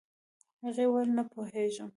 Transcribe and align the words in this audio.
هغې 0.63 0.85
وويل 0.87 1.09
نه 1.17 1.23
پوهيږم. 1.31 1.89